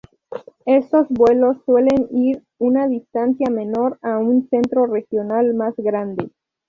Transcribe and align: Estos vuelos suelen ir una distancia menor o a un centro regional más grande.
Estos 0.65 1.07
vuelos 1.09 1.57
suelen 1.63 2.07
ir 2.09 2.41
una 2.57 2.87
distancia 2.87 3.51
menor 3.51 3.99
o 4.01 4.07
a 4.07 4.17
un 4.17 4.49
centro 4.49 4.87
regional 4.87 5.53
más 5.53 5.75
grande. 5.77 6.31